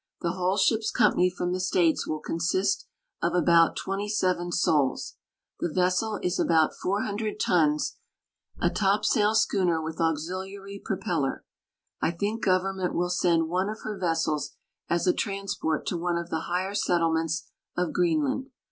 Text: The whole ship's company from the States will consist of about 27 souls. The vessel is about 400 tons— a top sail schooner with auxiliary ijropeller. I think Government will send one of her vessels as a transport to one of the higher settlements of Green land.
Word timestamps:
The 0.21 0.31
whole 0.31 0.57
ship's 0.57 0.89
company 0.89 1.29
from 1.29 1.53
the 1.53 1.59
States 1.59 2.07
will 2.07 2.21
consist 2.21 2.87
of 3.21 3.35
about 3.35 3.75
27 3.75 4.51
souls. 4.51 5.15
The 5.59 5.71
vessel 5.71 6.17
is 6.23 6.39
about 6.39 6.73
400 6.73 7.39
tons— 7.39 7.97
a 8.59 8.71
top 8.71 9.05
sail 9.05 9.35
schooner 9.35 9.79
with 9.79 10.01
auxiliary 10.01 10.81
ijropeller. 10.83 11.41
I 12.01 12.09
think 12.09 12.43
Government 12.43 12.95
will 12.95 13.11
send 13.11 13.47
one 13.47 13.69
of 13.69 13.81
her 13.81 13.95
vessels 13.95 14.55
as 14.89 15.05
a 15.05 15.13
transport 15.13 15.85
to 15.85 15.97
one 15.99 16.17
of 16.17 16.31
the 16.31 16.39
higher 16.49 16.73
settlements 16.73 17.43
of 17.77 17.93
Green 17.93 18.23
land. 18.25 18.47